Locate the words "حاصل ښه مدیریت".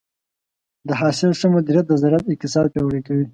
0.99-1.85